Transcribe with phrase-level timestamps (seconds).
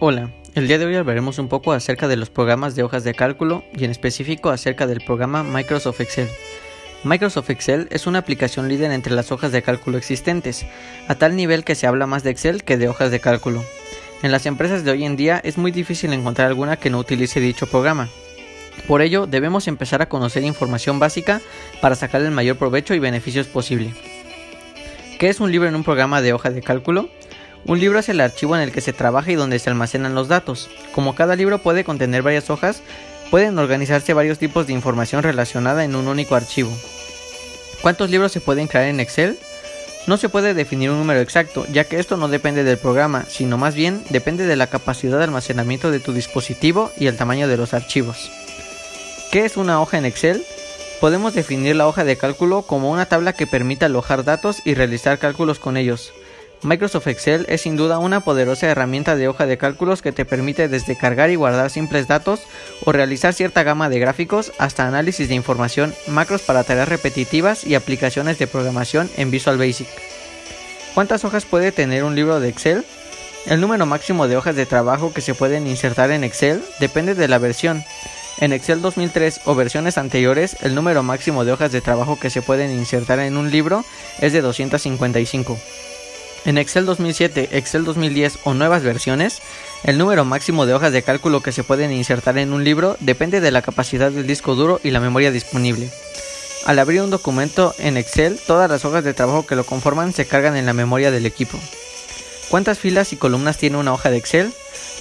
[0.00, 3.14] Hola, el día de hoy hablaremos un poco acerca de los programas de hojas de
[3.14, 6.28] cálculo y en específico acerca del programa Microsoft Excel.
[7.02, 10.66] Microsoft Excel es una aplicación líder entre las hojas de cálculo existentes,
[11.08, 13.64] a tal nivel que se habla más de Excel que de hojas de cálculo.
[14.22, 17.40] En las empresas de hoy en día es muy difícil encontrar alguna que no utilice
[17.40, 18.08] dicho programa.
[18.86, 21.40] Por ello, debemos empezar a conocer información básica
[21.80, 23.92] para sacar el mayor provecho y beneficios posible.
[25.18, 27.08] ¿Qué es un libro en un programa de hoja de cálculo?
[27.64, 30.28] Un libro es el archivo en el que se trabaja y donde se almacenan los
[30.28, 30.70] datos.
[30.92, 32.82] Como cada libro puede contener varias hojas,
[33.30, 36.70] pueden organizarse varios tipos de información relacionada en un único archivo.
[37.82, 39.38] ¿Cuántos libros se pueden crear en Excel?
[40.06, 43.58] No se puede definir un número exacto, ya que esto no depende del programa, sino
[43.58, 47.58] más bien depende de la capacidad de almacenamiento de tu dispositivo y el tamaño de
[47.58, 48.30] los archivos.
[49.30, 50.42] ¿Qué es una hoja en Excel?
[51.00, 55.18] Podemos definir la hoja de cálculo como una tabla que permite alojar datos y realizar
[55.18, 56.12] cálculos con ellos.
[56.62, 60.68] Microsoft Excel es sin duda una poderosa herramienta de hoja de cálculos que te permite
[60.68, 62.40] desde cargar y guardar simples datos
[62.84, 67.76] o realizar cierta gama de gráficos hasta análisis de información, macros para tareas repetitivas y
[67.76, 69.86] aplicaciones de programación en Visual Basic.
[70.94, 72.84] ¿Cuántas hojas puede tener un libro de Excel?
[73.46, 77.28] El número máximo de hojas de trabajo que se pueden insertar en Excel depende de
[77.28, 77.84] la versión.
[78.40, 82.42] En Excel 2003 o versiones anteriores, el número máximo de hojas de trabajo que se
[82.42, 83.84] pueden insertar en un libro
[84.20, 85.56] es de 255.
[86.48, 89.42] En Excel 2007, Excel 2010 o nuevas versiones,
[89.84, 93.42] el número máximo de hojas de cálculo que se pueden insertar en un libro depende
[93.42, 95.90] de la capacidad del disco duro y la memoria disponible.
[96.64, 100.24] Al abrir un documento en Excel, todas las hojas de trabajo que lo conforman se
[100.24, 101.58] cargan en la memoria del equipo.
[102.48, 104.50] ¿Cuántas filas y columnas tiene una hoja de Excel?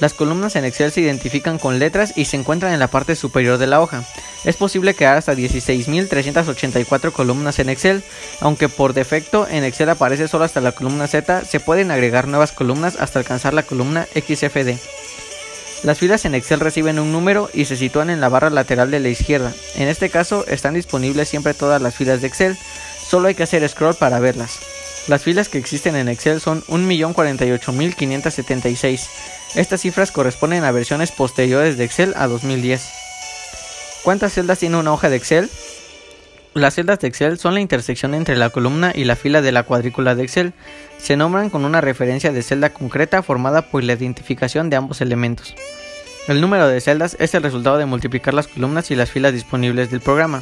[0.00, 3.58] Las columnas en Excel se identifican con letras y se encuentran en la parte superior
[3.58, 4.02] de la hoja.
[4.46, 8.04] Es posible crear hasta 16.384 columnas en Excel,
[8.40, 12.52] aunque por defecto en Excel aparece solo hasta la columna Z, se pueden agregar nuevas
[12.52, 14.78] columnas hasta alcanzar la columna XFD.
[15.82, 19.00] Las filas en Excel reciben un número y se sitúan en la barra lateral de
[19.00, 19.52] la izquierda.
[19.74, 22.56] En este caso están disponibles siempre todas las filas de Excel,
[23.04, 24.60] solo hay que hacer scroll para verlas.
[25.08, 29.08] Las filas que existen en Excel son 1.048.576.
[29.56, 33.05] Estas cifras corresponden a versiones posteriores de Excel a 2010.
[34.06, 35.50] ¿Cuántas celdas tiene una hoja de Excel?
[36.54, 39.64] Las celdas de Excel son la intersección entre la columna y la fila de la
[39.64, 40.52] cuadrícula de Excel.
[40.96, 45.56] Se nombran con una referencia de celda concreta formada por la identificación de ambos elementos.
[46.28, 49.90] El número de celdas es el resultado de multiplicar las columnas y las filas disponibles
[49.90, 50.40] del programa.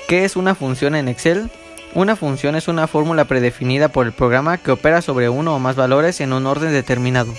[0.06, 1.48] ¿Qué es una función en Excel?
[1.94, 5.76] Una función es una fórmula predefinida por el programa que opera sobre uno o más
[5.76, 7.32] valores en un orden determinado.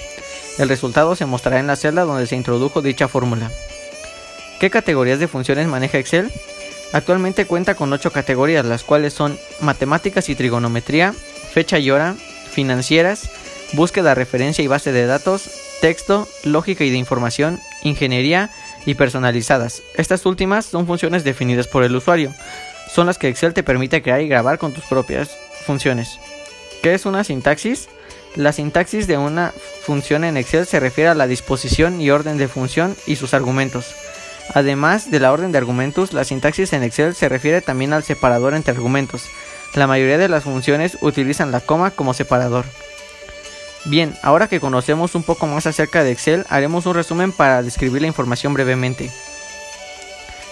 [0.58, 3.52] El resultado se mostrará en la celda donde se introdujo dicha fórmula.
[4.62, 6.32] ¿Qué categorías de funciones maneja Excel?
[6.94, 11.14] Actualmente cuenta con 8 categorías, las cuales son matemáticas y trigonometría,
[11.52, 12.16] fecha y hora,
[12.50, 13.30] financieras,
[13.74, 15.50] búsqueda, referencia y base de datos,
[15.82, 18.52] texto, lógica y de información, ingeniería
[18.86, 19.84] y personalizadas.
[19.96, 22.34] Estas últimas son funciones definidas por el usuario.
[22.94, 25.30] Son las que Excel te permite crear y grabar con tus propias
[25.66, 26.20] funciones.
[26.82, 27.90] ¿Qué es una sintaxis?
[28.36, 29.54] La sintaxis de una
[29.84, 33.96] función en Excel se refiere a la disposición y orden de función y sus argumentos.
[34.54, 38.54] Además de la orden de argumentos, la sintaxis en Excel se refiere también al separador
[38.54, 39.24] entre argumentos,
[39.76, 42.64] la mayoría de las funciones utilizan la coma como separador.
[43.84, 48.02] Bien, ahora que conocemos un poco más acerca de Excel, haremos un resumen para describir
[48.02, 49.12] la información brevemente.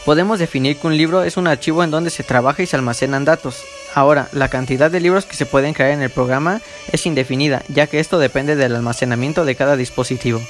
[0.06, 3.24] Podemos definir que un libro es un archivo en donde se trabaja y se almacenan
[3.24, 3.64] datos.
[3.96, 6.59] Ahora, la cantidad de libros que se pueden crear en el programa
[6.91, 10.42] es indefinida, ya que esto depende del almacenamiento de cada dispositivo.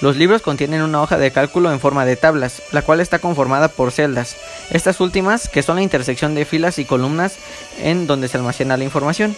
[0.00, 3.68] Los libros contienen una hoja de cálculo en forma de tablas, la cual está conformada
[3.68, 4.36] por celdas.
[4.70, 7.36] Estas últimas, que son la intersección de filas y columnas
[7.82, 9.36] en donde se almacena la información.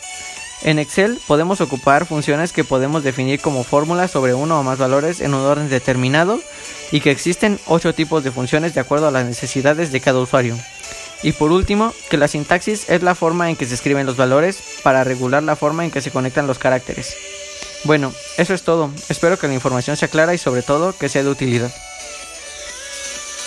[0.63, 5.21] En Excel podemos ocupar funciones que podemos definir como fórmulas sobre uno o más valores
[5.21, 6.41] en un orden determinado
[6.91, 10.57] y que existen ocho tipos de funciones de acuerdo a las necesidades de cada usuario.
[11.23, 14.59] Y por último, que la sintaxis es la forma en que se escriben los valores
[14.83, 17.17] para regular la forma en que se conectan los caracteres.
[17.85, 18.91] Bueno, eso es todo.
[19.09, 21.73] Espero que la información sea clara y sobre todo que sea de utilidad.